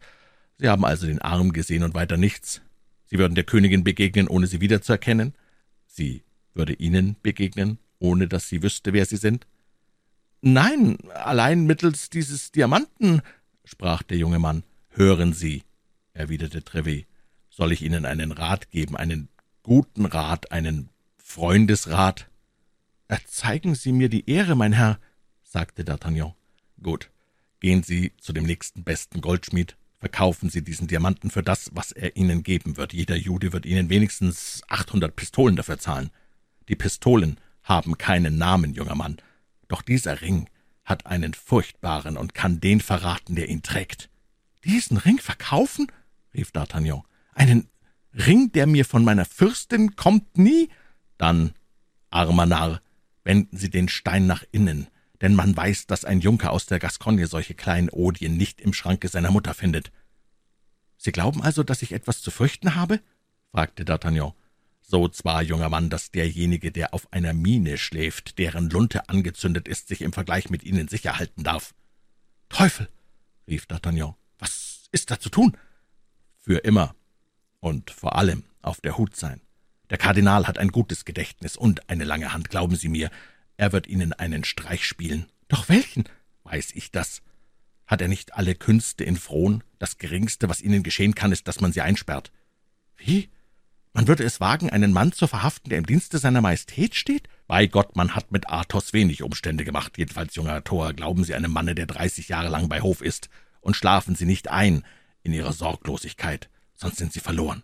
Sie 0.58 0.68
haben 0.68 0.84
also 0.84 1.06
den 1.06 1.22
Arm 1.22 1.54
gesehen 1.54 1.84
und 1.84 1.94
weiter 1.94 2.18
nichts. 2.18 2.60
Sie 3.14 3.20
würden 3.20 3.36
der 3.36 3.44
Königin 3.44 3.84
begegnen, 3.84 4.26
ohne 4.26 4.48
sie 4.48 4.60
wiederzuerkennen? 4.60 5.34
Sie 5.86 6.24
würde 6.52 6.72
Ihnen 6.72 7.14
begegnen, 7.22 7.78
ohne 8.00 8.26
dass 8.26 8.48
sie 8.48 8.60
wüsste, 8.60 8.92
wer 8.92 9.06
Sie 9.06 9.18
sind? 9.18 9.46
Nein, 10.40 10.98
allein 11.10 11.64
mittels 11.64 12.10
dieses 12.10 12.50
Diamanten, 12.50 13.22
sprach 13.64 14.02
der 14.02 14.18
junge 14.18 14.40
Mann. 14.40 14.64
Hören 14.88 15.32
Sie, 15.32 15.62
erwiderte 16.12 16.64
Trevet, 16.64 17.06
soll 17.50 17.70
ich 17.70 17.82
Ihnen 17.82 18.04
einen 18.04 18.32
Rat 18.32 18.72
geben, 18.72 18.96
einen 18.96 19.28
guten 19.62 20.06
Rat, 20.06 20.50
einen 20.50 20.88
Freundesrat? 21.16 22.28
Erzeigen 23.06 23.76
Sie 23.76 23.92
mir 23.92 24.08
die 24.08 24.28
Ehre, 24.28 24.56
mein 24.56 24.72
Herr, 24.72 24.98
sagte 25.44 25.84
D'Artagnan. 25.84 26.34
Gut, 26.82 27.12
gehen 27.60 27.84
Sie 27.84 28.10
zu 28.18 28.32
dem 28.32 28.42
nächsten 28.42 28.82
besten 28.82 29.20
Goldschmied, 29.20 29.76
verkaufen 30.04 30.50
Sie 30.50 30.62
diesen 30.62 30.86
Diamanten 30.86 31.30
für 31.30 31.42
das, 31.42 31.70
was 31.72 31.90
er 31.90 32.14
Ihnen 32.14 32.42
geben 32.42 32.76
wird. 32.76 32.92
Jeder 32.92 33.16
Jude 33.16 33.54
wird 33.54 33.64
Ihnen 33.64 33.88
wenigstens 33.88 34.60
achthundert 34.68 35.16
Pistolen 35.16 35.56
dafür 35.56 35.78
zahlen. 35.78 36.10
Die 36.68 36.76
Pistolen 36.76 37.40
haben 37.62 37.96
keinen 37.96 38.36
Namen, 38.36 38.74
junger 38.74 38.96
Mann, 38.96 39.16
doch 39.66 39.80
dieser 39.80 40.20
Ring 40.20 40.50
hat 40.84 41.06
einen 41.06 41.32
furchtbaren 41.32 42.18
und 42.18 42.34
kann 42.34 42.60
den 42.60 42.82
verraten, 42.82 43.34
der 43.34 43.48
ihn 43.48 43.62
trägt. 43.62 44.10
Diesen 44.62 44.98
Ring 44.98 45.18
verkaufen? 45.18 45.90
rief 46.34 46.50
D'Artagnan. 46.50 47.00
Einen 47.32 47.70
Ring, 48.12 48.52
der 48.52 48.66
mir 48.66 48.84
von 48.84 49.04
meiner 49.04 49.24
Fürstin 49.24 49.96
kommt, 49.96 50.36
nie? 50.36 50.68
Dann, 51.16 51.54
armer 52.10 52.44
Narr, 52.44 52.82
wenden 53.22 53.56
Sie 53.56 53.70
den 53.70 53.88
Stein 53.88 54.26
nach 54.26 54.44
innen, 54.52 54.86
denn 55.20 55.34
man 55.34 55.56
weiß, 55.56 55.86
dass 55.86 56.04
ein 56.04 56.20
Junker 56.20 56.50
aus 56.50 56.66
der 56.66 56.78
Gascogne 56.78 57.26
solche 57.26 57.54
kleinen 57.54 57.88
Odien 57.90 58.36
nicht 58.36 58.60
im 58.60 58.72
Schranke 58.72 59.08
seiner 59.08 59.30
Mutter 59.30 59.54
findet. 59.54 59.92
Sie 60.96 61.12
glauben 61.12 61.42
also, 61.42 61.62
dass 61.62 61.82
ich 61.82 61.92
etwas 61.92 62.22
zu 62.22 62.30
fürchten 62.30 62.74
habe? 62.74 63.00
fragte 63.50 63.84
D'Artagnan. 63.84 64.32
So 64.86 65.08
zwar, 65.08 65.42
junger 65.42 65.70
Mann, 65.70 65.88
dass 65.88 66.10
derjenige, 66.10 66.70
der 66.70 66.92
auf 66.92 67.10
einer 67.12 67.32
Mine 67.32 67.78
schläft, 67.78 68.38
deren 68.38 68.68
Lunte 68.68 69.08
angezündet 69.08 69.66
ist, 69.66 69.88
sich 69.88 70.02
im 70.02 70.12
Vergleich 70.12 70.50
mit 70.50 70.62
Ihnen 70.62 70.88
sicher 70.88 71.18
halten 71.18 71.42
darf. 71.42 71.74
Teufel! 72.48 72.88
rief 73.48 73.64
D'Artagnan. 73.64 74.14
Was 74.38 74.88
ist 74.92 75.10
da 75.10 75.18
zu 75.18 75.30
tun? 75.30 75.56
Für 76.38 76.58
immer 76.58 76.94
und 77.60 77.90
vor 77.90 78.16
allem 78.16 78.44
auf 78.60 78.80
der 78.80 78.98
Hut 78.98 79.16
sein. 79.16 79.40
Der 79.90 79.98
Kardinal 79.98 80.46
hat 80.46 80.58
ein 80.58 80.68
gutes 80.68 81.04
Gedächtnis 81.04 81.56
und 81.56 81.88
eine 81.88 82.04
lange 82.04 82.32
Hand, 82.32 82.50
glauben 82.50 82.76
Sie 82.76 82.88
mir. 82.88 83.10
Er 83.56 83.72
wird 83.72 83.86
Ihnen 83.86 84.12
einen 84.12 84.44
Streich 84.44 84.86
spielen. 84.86 85.26
Doch 85.48 85.68
welchen? 85.68 86.04
Weiß 86.42 86.72
ich 86.74 86.90
das. 86.90 87.22
Hat 87.86 88.00
er 88.00 88.08
nicht 88.08 88.34
alle 88.34 88.54
Künste 88.54 89.04
in 89.04 89.16
Frohn? 89.16 89.62
Das 89.78 89.98
Geringste, 89.98 90.48
was 90.48 90.62
Ihnen 90.62 90.82
geschehen 90.82 91.14
kann, 91.14 91.32
ist, 91.32 91.46
dass 91.48 91.60
man 91.60 91.72
Sie 91.72 91.80
einsperrt. 91.80 92.32
Wie? 92.96 93.28
Man 93.92 94.08
würde 94.08 94.24
es 94.24 94.40
wagen, 94.40 94.70
einen 94.70 94.92
Mann 94.92 95.12
zu 95.12 95.26
verhaften, 95.28 95.70
der 95.70 95.78
im 95.78 95.86
Dienste 95.86 96.18
seiner 96.18 96.40
Majestät 96.40 96.96
steht? 96.96 97.28
Bei 97.46 97.66
Gott, 97.66 97.94
man 97.94 98.16
hat 98.16 98.32
mit 98.32 98.48
Athos 98.48 98.92
wenig 98.92 99.22
Umstände 99.22 99.64
gemacht. 99.64 99.98
Jedenfalls, 99.98 100.34
junger 100.34 100.64
Tor, 100.64 100.92
glauben 100.94 101.22
Sie 101.22 101.34
einem 101.34 101.52
Manne, 101.52 101.76
der 101.76 101.86
dreißig 101.86 102.28
Jahre 102.28 102.48
lang 102.48 102.68
bei 102.68 102.80
Hof 102.80 103.02
ist, 103.02 103.28
und 103.60 103.76
schlafen 103.76 104.16
Sie 104.16 104.26
nicht 104.26 104.48
ein 104.48 104.84
in 105.22 105.32
Ihrer 105.32 105.52
Sorglosigkeit, 105.52 106.50
sonst 106.74 106.96
sind 106.96 107.12
Sie 107.12 107.20
verloren. 107.20 107.62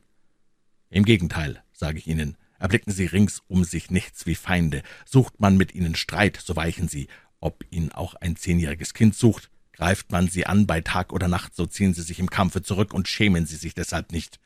Im 0.88 1.04
Gegenteil, 1.04 1.62
sage 1.72 1.98
ich 1.98 2.06
Ihnen, 2.06 2.36
erblicken 2.60 2.92
Sie 2.92 3.06
rings 3.06 3.42
um 3.48 3.64
sich 3.64 3.90
nichts 3.90 4.26
wie 4.26 4.36
Feinde. 4.36 4.82
Sucht 5.04 5.40
man 5.40 5.56
mit 5.56 5.74
ihnen 5.74 5.96
Streit, 5.96 6.40
so 6.42 6.54
weichen 6.54 6.86
Sie. 6.86 7.08
Ob 7.40 7.64
ihn 7.70 7.90
auch 7.90 8.14
ein 8.14 8.36
zehnjähriges 8.36 8.94
Kind 8.94 9.16
sucht, 9.16 9.50
greift 9.72 10.12
man 10.12 10.28
sie 10.28 10.44
an 10.44 10.66
bei 10.66 10.82
Tag 10.82 11.12
oder 11.12 11.26
Nacht, 11.26 11.56
so 11.56 11.64
ziehen 11.64 11.94
sie 11.94 12.02
sich 12.02 12.18
im 12.18 12.28
Kampfe 12.28 12.62
zurück 12.62 12.92
und 12.92 13.08
schämen 13.08 13.46
sie 13.46 13.56
sich 13.56 13.74
deshalb 13.74 14.12
nicht. 14.12 14.38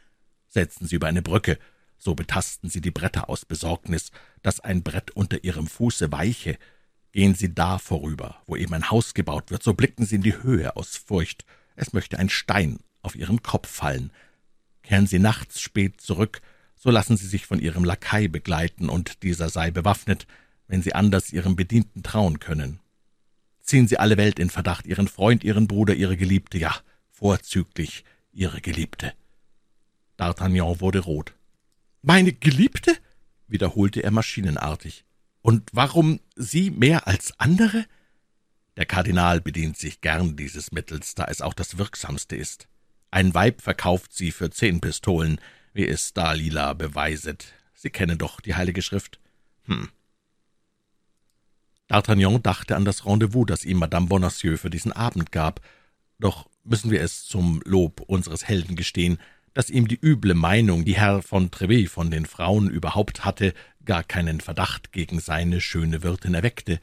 Setzen 0.49 0.87
Sie 0.87 0.94
über 0.94 1.09
eine 1.09 1.23
Brücke, 1.23 1.59
so 1.99 2.14
betasten 2.14 2.71
sie 2.71 2.80
die 2.80 2.92
Bretter 2.92 3.28
aus 3.28 3.44
Besorgnis, 3.44 4.12
dass 4.42 4.61
ein 4.61 4.85
Brett 4.85 5.11
unter 5.11 5.42
ihrem 5.42 5.66
Fuße 5.66 6.12
weiche. 6.12 6.56
Gehen 7.11 7.35
sie 7.35 7.52
da 7.52 7.78
vorüber, 7.78 8.42
wo 8.47 8.54
eben 8.54 8.75
ein 8.75 8.90
Haus 8.90 9.14
gebaut 9.14 9.50
wird, 9.50 9.64
so 9.64 9.75
blicken 9.75 10.06
sie 10.06 10.16
in 10.16 10.23
die 10.23 10.40
Höhe 10.40 10.76
aus 10.76 10.97
Furcht, 10.97 11.44
es 11.75 11.92
möchte 11.92 12.18
ein 12.18 12.28
Stein 12.28 12.78
auf 13.02 13.16
ihren 13.16 13.42
Kopf 13.42 13.68
fallen. 13.68 14.12
Kehren 14.85 15.09
sie 15.09 15.18
nachts 15.18 15.61
spät 15.61 16.00
zurück, 16.00 16.42
so 16.84 16.90
lassen 16.90 17.16
sie 17.16 17.26
sich 17.26 17.46
von 17.46 17.60
ihrem 17.60 17.82
Lakai 17.82 18.28
begleiten, 18.28 18.90
und 18.90 19.22
dieser 19.22 19.48
sei 19.48 19.70
bewaffnet, 19.70 20.26
wenn 20.68 20.82
sie 20.82 20.94
anders 20.94 21.32
ihrem 21.32 21.56
Bedienten 21.56 22.02
trauen 22.02 22.40
können. 22.40 22.78
Ziehen 23.62 23.88
sie 23.88 23.98
alle 23.98 24.18
Welt 24.18 24.38
in 24.38 24.50
Verdacht, 24.50 24.84
ihren 24.84 25.08
Freund, 25.08 25.44
ihren 25.44 25.66
Bruder, 25.66 25.94
ihre 25.94 26.18
Geliebte, 26.18 26.58
ja, 26.58 26.76
vorzüglich 27.10 28.04
ihre 28.32 28.60
Geliebte. 28.60 29.14
D'Artagnan 30.18 30.78
wurde 30.82 30.98
rot. 30.98 31.32
Meine 32.02 32.34
Geliebte? 32.34 32.94
wiederholte 33.48 34.02
er 34.02 34.10
maschinenartig. 34.10 35.06
Und 35.40 35.70
warum 35.72 36.20
Sie 36.36 36.70
mehr 36.70 37.06
als 37.06 37.32
andere? 37.40 37.86
Der 38.76 38.84
Kardinal 38.84 39.40
bedient 39.40 39.78
sich 39.78 40.02
gern 40.02 40.36
dieses 40.36 40.70
Mittels, 40.70 41.14
da 41.14 41.24
es 41.24 41.40
auch 41.40 41.54
das 41.54 41.78
wirksamste 41.78 42.36
ist. 42.36 42.68
Ein 43.10 43.32
Weib 43.32 43.62
verkauft 43.62 44.12
sie 44.12 44.32
für 44.32 44.50
zehn 44.50 44.82
Pistolen, 44.82 45.40
wie 45.75 45.87
es 45.87 46.14
Dalila 46.14 46.73
beweiset. 46.73 47.52
Sie 47.75 47.90
kennen 47.90 48.16
doch 48.16 48.40
die 48.40 48.54
Heilige 48.54 48.81
Schrift. 48.81 49.21
Hm. 49.64 49.90
D'Artagnan 51.88 52.43
dachte 52.43 52.76
an 52.76 52.87
das 52.87 53.04
Rendezvous, 53.04 53.45
das 53.47 53.64
ihm 53.64 53.78
Madame 53.78 54.07
Bonacieux 54.07 54.59
für 54.59 54.71
diesen 54.71 54.93
Abend 54.93 55.33
gab. 55.33 55.61
Doch 56.19 56.49
müssen 56.62 56.90
wir 56.90 57.02
es 57.02 57.25
zum 57.25 57.61
Lob 57.66 58.00
unseres 58.00 58.49
Helden 58.49 58.76
gestehen, 58.76 59.19
dass 59.52 59.69
ihm 59.69 59.87
die 59.87 59.99
üble 60.00 60.35
Meinung, 60.35 60.85
die 60.85 60.97
Herr 60.97 61.23
von 61.23 61.50
Trevet 61.50 61.90
von 61.90 62.11
den 62.11 62.25
Frauen 62.25 62.71
überhaupt 62.71 63.25
hatte, 63.25 63.52
gar 63.85 64.02
keinen 64.02 64.40
Verdacht 64.40 64.93
gegen 64.93 65.21
seine 65.21 65.61
schöne 65.61 66.02
Wirtin 66.02 66.35
erweckte. 66.35 66.81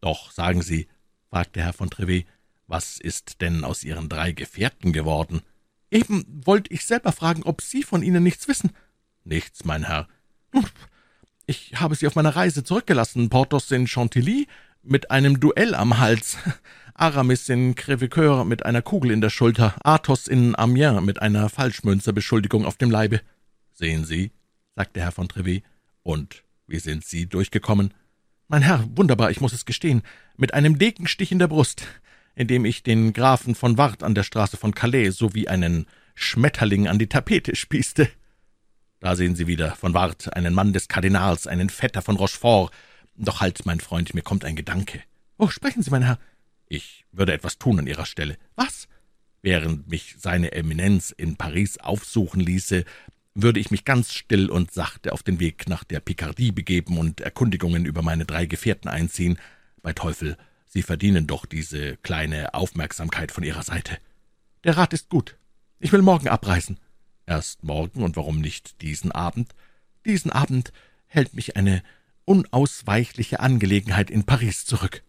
Doch 0.00 0.30
sagen 0.32 0.62
Sie, 0.62 0.88
fragte 1.28 1.62
Herr 1.62 1.72
von 1.72 1.90
Trevet, 1.90 2.26
was 2.66 2.98
ist 2.98 3.40
denn 3.40 3.64
aus 3.64 3.84
Ihren 3.84 4.08
drei 4.08 4.32
Gefährten 4.32 4.92
geworden? 4.92 5.42
Eben 5.90 6.24
wollte 6.44 6.72
ich 6.72 6.84
selber 6.84 7.12
fragen, 7.12 7.42
ob 7.42 7.62
Sie 7.62 7.82
von 7.82 8.02
ihnen 8.02 8.22
nichts 8.22 8.48
wissen. 8.48 8.70
Nichts, 9.24 9.64
mein 9.64 9.84
Herr. 9.84 10.08
Ich 11.46 11.80
habe 11.80 11.96
sie 11.96 12.06
auf 12.06 12.14
meiner 12.14 12.36
Reise 12.36 12.62
zurückgelassen, 12.62 13.28
Porthos 13.28 13.70
in 13.72 13.88
Chantilly 13.88 14.46
mit 14.82 15.10
einem 15.10 15.40
Duell 15.40 15.74
am 15.74 15.98
Hals. 15.98 16.38
Aramis 16.94 17.48
in 17.48 17.74
Crevecoeur 17.74 18.44
mit 18.44 18.64
einer 18.64 18.82
Kugel 18.82 19.10
in 19.10 19.20
der 19.20 19.30
Schulter, 19.30 19.74
Athos 19.82 20.28
in 20.28 20.56
Amiens 20.56 21.00
mit 21.00 21.22
einer 21.22 21.48
Falschmünzerbeschuldigung 21.48 22.66
auf 22.66 22.76
dem 22.76 22.90
Leibe. 22.90 23.20
Sehen 23.72 24.04
Sie, 24.04 24.32
sagte 24.76 25.00
Herr 25.00 25.12
von 25.12 25.28
Trevet. 25.28 25.64
Und 26.02 26.44
wie 26.66 26.78
sind 26.78 27.04
Sie 27.04 27.26
durchgekommen? 27.26 27.94
Mein 28.48 28.62
Herr, 28.62 28.84
wunderbar, 28.94 29.30
ich 29.30 29.40
muss 29.40 29.52
es 29.52 29.64
gestehen, 29.64 30.02
mit 30.36 30.54
einem 30.54 30.78
Dekenstich 30.78 31.32
in 31.32 31.38
der 31.38 31.48
Brust, 31.48 31.86
indem 32.34 32.64
ich 32.64 32.82
den 32.82 33.12
Grafen 33.12 33.54
von 33.54 33.78
Wart 33.78 34.02
an 34.02 34.14
der 34.14 34.22
Straße 34.22 34.56
von 34.56 34.74
Calais 34.74 35.10
sowie 35.10 35.48
einen 35.48 35.86
Schmetterling 36.14 36.88
an 36.88 36.98
die 36.98 37.08
Tapete 37.08 37.56
spießte. 37.56 38.08
Da 39.00 39.16
sehen 39.16 39.34
Sie 39.34 39.46
wieder, 39.46 39.74
von 39.76 39.94
Wart, 39.94 40.34
einen 40.36 40.54
Mann 40.54 40.72
des 40.72 40.88
Kardinals, 40.88 41.46
einen 41.46 41.70
Vetter 41.70 42.02
von 42.02 42.16
Rochefort. 42.16 42.70
Doch 43.16 43.40
halt, 43.40 43.64
mein 43.64 43.80
Freund, 43.80 44.14
mir 44.14 44.22
kommt 44.22 44.44
ein 44.44 44.56
Gedanke. 44.56 45.00
Oh, 45.38 45.48
sprechen 45.48 45.82
Sie, 45.82 45.90
mein 45.90 46.02
Herr. 46.02 46.18
Ich 46.66 47.06
würde 47.10 47.32
etwas 47.32 47.58
tun 47.58 47.78
an 47.78 47.86
Ihrer 47.86 48.06
Stelle. 48.06 48.36
Was? 48.56 48.88
Während 49.42 49.88
mich 49.88 50.16
seine 50.18 50.52
Eminenz 50.52 51.10
in 51.16 51.36
Paris 51.36 51.78
aufsuchen 51.78 52.40
ließe, 52.40 52.84
würde 53.34 53.60
ich 53.60 53.70
mich 53.70 53.84
ganz 53.84 54.12
still 54.12 54.50
und 54.50 54.72
sachte 54.72 55.12
auf 55.12 55.22
den 55.22 55.40
Weg 55.40 55.68
nach 55.68 55.84
der 55.84 56.00
Picardie 56.00 56.52
begeben 56.52 56.98
und 56.98 57.20
Erkundigungen 57.20 57.86
über 57.86 58.02
meine 58.02 58.26
drei 58.26 58.46
Gefährten 58.46 58.88
einziehen. 58.88 59.38
Bei 59.82 59.92
Teufel, 59.94 60.36
Sie 60.72 60.82
verdienen 60.82 61.26
doch 61.26 61.46
diese 61.46 61.96
kleine 61.96 62.54
Aufmerksamkeit 62.54 63.32
von 63.32 63.42
Ihrer 63.42 63.64
Seite. 63.64 63.98
Der 64.62 64.76
Rat 64.76 64.92
ist 64.92 65.08
gut. 65.08 65.36
Ich 65.80 65.90
will 65.90 66.00
morgen 66.00 66.28
abreisen. 66.28 66.78
Erst 67.26 67.64
morgen 67.64 68.04
und 68.04 68.16
warum 68.16 68.40
nicht 68.40 68.80
diesen 68.80 69.10
Abend? 69.10 69.52
Diesen 70.06 70.30
Abend 70.30 70.72
hält 71.06 71.34
mich 71.34 71.56
eine 71.56 71.82
unausweichliche 72.24 73.40
Angelegenheit 73.40 74.10
in 74.10 74.22
Paris 74.22 74.64
zurück. 74.64 75.02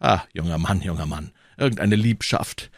Ah, 0.00 0.22
junger 0.32 0.56
Mann, 0.56 0.80
junger 0.80 1.04
Mann, 1.04 1.32
irgendeine 1.58 1.96
Liebschaft. 1.96 2.70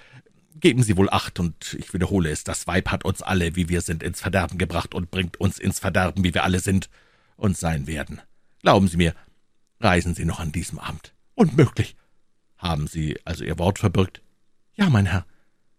Geben 0.57 0.83
Sie 0.83 0.97
wohl 0.97 1.11
Acht, 1.11 1.39
und 1.39 1.75
ich 1.79 1.95
wiederhole 1.95 2.31
es, 2.31 2.43
das 2.43 2.67
Weib 2.67 2.91
hat 2.91 3.05
uns 3.05 3.23
alle, 3.23 3.55
wie 3.55 3.69
wir 3.69 3.81
sind, 3.81 4.03
ins 4.03 4.21
Verderben 4.21 4.59
gebracht 4.59 4.93
und 4.93 5.13
bringt 5.13 5.37
uns 5.37 5.61
ins 5.61 5.79
Verderben, 5.79 6.25
wie 6.25 6.35
wir 6.35 6.43
alle 6.43 6.59
sind 6.59 6.91
und 7.37 7.57
sein 7.57 7.87
werden. 7.87 8.21
Glauben 8.61 8.89
Sie 8.89 8.97
mir, 8.97 9.15
Reisen 9.79 10.15
Sie 10.15 10.25
noch 10.25 10.41
an 10.41 10.51
diesem 10.51 10.81
Abend. 10.81 11.15
Unmöglich. 11.35 11.97
Haben 12.65 12.87
Sie 12.87 13.19
also 13.27 13.45
Ihr 13.45 13.59
Wort 13.59 13.79
verbürgt? 13.79 14.23
Ja, 14.75 14.89
mein 14.89 15.05
Herr. 15.05 15.27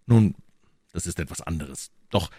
Nun, 0.06 0.36
das 0.94 1.08
ist 1.08 1.20
etwas 1.20 1.42
anderes. 1.42 1.90
Doch 2.12 2.30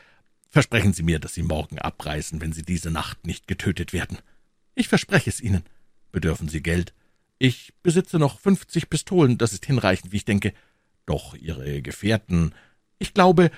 versprechen 0.49 0.93
Sie 0.93 1.03
mir, 1.03 1.19
dass 1.19 1.35
Sie 1.35 1.43
morgen 1.43 1.81
abreisen, 1.81 2.41
wenn 2.41 2.53
Sie 2.53 2.63
diese 2.63 2.93
Nacht 2.93 3.27
nicht 3.27 3.49
getötet 3.49 3.93
werden. 3.93 4.19
Ich 4.77 4.87
verspreche 4.87 5.31
es 5.31 5.41
Ihnen. 5.41 5.65
Bedürfen 6.13 6.49
Sie 6.49 6.63
Geld? 6.63 6.95
Ich 7.39 7.75
besitze 7.83 8.21
noch 8.21 8.39
fünfzig 8.39 8.89
Pistolen, 8.89 9.37
das 9.37 9.53
ist 9.53 9.67
hinreichend, 9.67 10.13
wie 10.13 10.19
ich 10.19 10.25
denke. 10.25 10.55
Doch 11.07 11.35
Ihre 11.35 11.83
Gefährten. 11.83 12.55
Ich 13.01 13.15
glaube, 13.15 13.51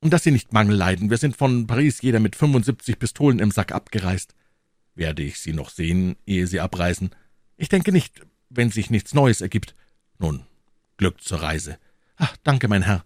dass 0.00 0.24
Sie 0.24 0.32
nicht 0.32 0.52
Mangel 0.52 0.74
leiden. 0.74 1.08
Wir 1.08 1.18
sind 1.18 1.36
von 1.36 1.68
Paris 1.68 2.02
jeder 2.02 2.18
mit 2.18 2.34
75 2.34 2.98
Pistolen 2.98 3.38
im 3.38 3.52
Sack 3.52 3.70
abgereist. 3.70 4.34
Werde 4.96 5.22
ich 5.22 5.38
Sie 5.38 5.52
noch 5.52 5.70
sehen, 5.70 6.16
ehe 6.26 6.48
Sie 6.48 6.58
abreisen? 6.58 7.10
Ich 7.56 7.68
denke 7.68 7.92
nicht, 7.92 8.22
wenn 8.50 8.72
sich 8.72 8.90
nichts 8.90 9.14
Neues 9.14 9.40
ergibt. 9.40 9.76
Nun, 10.18 10.44
Glück 10.96 11.20
zur 11.22 11.42
Reise. 11.42 11.78
Ach, 12.16 12.36
danke, 12.44 12.68
mein 12.68 12.82
Herr. 12.82 13.04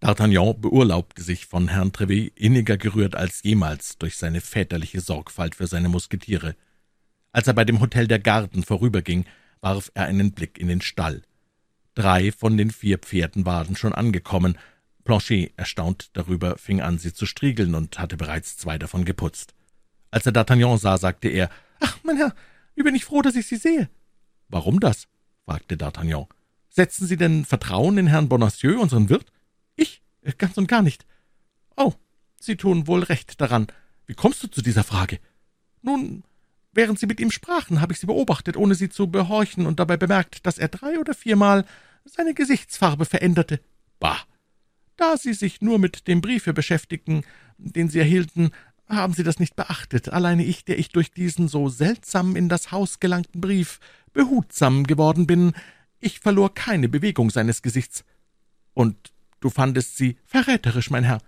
D'Artagnan 0.00 0.60
beurlaubte 0.60 1.22
sich 1.22 1.46
von 1.46 1.68
Herrn 1.68 1.92
Trevet 1.92 2.32
inniger 2.38 2.76
gerührt 2.76 3.14
als 3.14 3.42
jemals 3.42 3.96
durch 3.96 4.16
seine 4.16 4.42
väterliche 4.42 5.00
Sorgfalt 5.00 5.54
für 5.54 5.66
seine 5.66 5.88
Musketiere. 5.88 6.56
Als 7.32 7.46
er 7.46 7.54
bei 7.54 7.64
dem 7.64 7.80
Hotel 7.80 8.06
der 8.06 8.18
Garden 8.18 8.62
vorüberging, 8.62 9.24
warf 9.60 9.90
er 9.94 10.04
einen 10.04 10.32
Blick 10.32 10.58
in 10.58 10.68
den 10.68 10.82
Stall. 10.82 11.22
Drei 11.94 12.32
von 12.32 12.56
den 12.56 12.70
vier 12.70 12.98
Pferden 12.98 13.46
waren 13.46 13.76
schon 13.76 13.94
angekommen. 13.94 14.58
Planchet, 15.04 15.52
erstaunt 15.56 16.10
darüber, 16.12 16.58
fing 16.58 16.80
an, 16.80 16.98
sie 16.98 17.14
zu 17.14 17.24
striegeln 17.24 17.74
und 17.74 17.98
hatte 17.98 18.16
bereits 18.16 18.56
zwei 18.56 18.78
davon 18.78 19.04
geputzt. 19.04 19.54
Als 20.10 20.26
er 20.26 20.32
D'Artagnan 20.32 20.76
sah, 20.78 20.98
sagte 20.98 21.28
er, 21.28 21.50
»Ach, 21.80 21.98
mein 22.04 22.18
Herr, 22.18 22.34
wie 22.74 22.82
bin 22.82 22.94
ich 22.94 23.04
froh, 23.04 23.22
dass 23.22 23.36
ich 23.36 23.46
Sie 23.46 23.56
sehe.« 23.56 23.88
»Warum 24.48 24.80
das?« 24.80 25.08
Fragte 25.44 25.76
D'Artagnan. 25.76 26.26
»Setzen 26.68 27.06
Sie 27.06 27.16
denn 27.16 27.44
Vertrauen 27.44 27.98
in 27.98 28.06
Herrn 28.06 28.28
Bonacieux, 28.28 28.80
unseren 28.80 29.08
Wirt?« 29.08 29.30
»Ich? 29.76 30.02
Ganz 30.38 30.56
und 30.56 30.66
gar 30.66 30.82
nicht.« 30.82 31.06
»Oh, 31.76 31.92
Sie 32.40 32.56
tun 32.56 32.86
wohl 32.86 33.02
recht 33.02 33.40
daran. 33.40 33.68
Wie 34.06 34.14
kommst 34.14 34.42
du 34.42 34.48
zu 34.48 34.62
dieser 34.62 34.84
Frage?« 34.84 35.20
»Nun, 35.82 36.24
während 36.72 36.98
Sie 36.98 37.06
mit 37.06 37.20
ihm 37.20 37.30
sprachen, 37.30 37.80
habe 37.80 37.92
ich 37.92 38.00
Sie 38.00 38.06
beobachtet, 38.06 38.56
ohne 38.56 38.74
Sie 38.74 38.88
zu 38.88 39.06
behorchen, 39.08 39.66
und 39.66 39.78
dabei 39.78 39.96
bemerkt, 39.96 40.46
dass 40.46 40.58
er 40.58 40.68
drei 40.68 40.98
oder 40.98 41.14
viermal 41.14 41.64
seine 42.04 42.34
Gesichtsfarbe 42.34 43.04
veränderte.« 43.04 43.60
»Bah!« 44.00 44.26
da 44.96 45.16
Sie 45.16 45.34
sich 45.34 45.60
nur 45.60 45.78
mit 45.78 46.06
dem 46.06 46.20
Briefe 46.20 46.52
beschäftigten, 46.52 47.24
den 47.58 47.88
Sie 47.88 47.98
erhielten, 47.98 48.50
haben 48.96 49.14
Sie 49.14 49.22
das 49.22 49.38
nicht 49.38 49.56
beachtet. 49.56 50.08
Alleine 50.08 50.44
ich, 50.44 50.64
der 50.64 50.78
ich 50.78 50.88
durch 50.88 51.10
diesen 51.10 51.48
so 51.48 51.68
seltsam 51.68 52.36
in 52.36 52.48
das 52.48 52.72
Haus 52.72 53.00
gelangten 53.00 53.40
Brief 53.40 53.80
behutsam 54.12 54.84
geworden 54.84 55.26
bin, 55.26 55.52
ich 56.00 56.20
verlor 56.20 56.54
keine 56.54 56.88
Bewegung 56.88 57.30
seines 57.30 57.62
Gesichts. 57.62 58.04
Und 58.74 59.12
du 59.40 59.50
fandest 59.50 59.96
sie 59.96 60.18
verräterisch, 60.24 60.90
mein 60.90 61.04
Herr. 61.04 61.20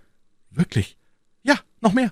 Wirklich? 0.49 0.97
Ja, 1.43 1.59
noch 1.81 1.93
mehr. 1.93 2.11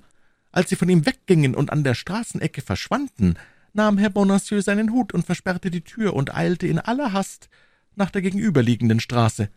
Als 0.51 0.69
sie 0.69 0.75
von 0.75 0.89
ihm 0.89 1.05
weggingen 1.05 1.55
und 1.55 1.71
an 1.71 1.83
der 1.83 1.95
Straßenecke 1.95 2.61
verschwanden, 2.61 3.35
nahm 3.73 3.97
Herr 3.97 4.09
Bonacieux 4.09 4.63
seinen 4.63 4.91
Hut 4.91 5.13
und 5.13 5.25
versperrte 5.25 5.69
die 5.69 5.83
Tür 5.83 6.13
und 6.13 6.33
eilte 6.33 6.67
in 6.67 6.79
aller 6.79 7.11
Hast 7.11 7.49
nach 7.95 8.09
der 8.09 8.21
gegenüberliegenden 8.21 8.99
Straße. 8.99 9.49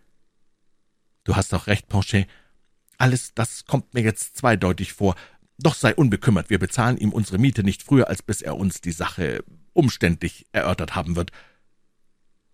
Du 1.24 1.36
hast 1.36 1.54
auch 1.54 1.66
recht, 1.66 1.88
Planchet. 1.88 2.26
Alles 2.96 3.32
das 3.34 3.64
kommt 3.64 3.94
mir 3.94 4.02
jetzt 4.02 4.36
zweideutig 4.36 4.92
vor. 4.92 5.14
Doch 5.60 5.74
sei 5.74 5.94
unbekümmert, 5.94 6.50
wir 6.50 6.58
bezahlen 6.60 6.96
ihm 6.98 7.12
unsere 7.12 7.38
Miete 7.38 7.64
nicht 7.64 7.82
früher, 7.82 8.08
als 8.08 8.22
bis 8.22 8.42
er 8.42 8.56
uns 8.56 8.80
die 8.80 8.92
Sache 8.92 9.42
umständlich 9.72 10.46
erörtert 10.52 10.94
haben 10.94 11.16
wird. 11.16 11.32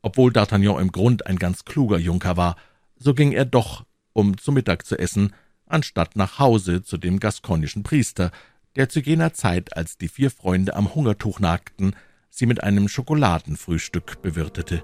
Obwohl 0.00 0.32
D'Artagnan 0.32 0.80
im 0.80 0.90
Grund 0.90 1.26
ein 1.26 1.36
ganz 1.36 1.64
kluger 1.64 1.98
Junker 1.98 2.36
war, 2.36 2.56
so 2.96 3.14
ging 3.14 3.32
er 3.32 3.44
doch, 3.44 3.84
um 4.14 4.38
zu 4.38 4.52
Mittag 4.52 4.86
zu 4.86 4.98
essen, 4.98 5.34
anstatt 5.66 6.16
nach 6.16 6.38
Hause 6.38 6.82
zu 6.82 6.96
dem 6.96 7.20
gaskonischen 7.20 7.82
Priester, 7.82 8.30
der 8.76 8.88
zu 8.88 9.00
jener 9.00 9.34
Zeit, 9.34 9.76
als 9.76 9.98
die 9.98 10.08
vier 10.08 10.30
Freunde 10.30 10.74
am 10.74 10.94
Hungertuch 10.94 11.40
nagten, 11.40 11.94
sie 12.30 12.46
mit 12.46 12.62
einem 12.62 12.88
Schokoladenfrühstück 12.88 14.22
bewirtete. 14.22 14.82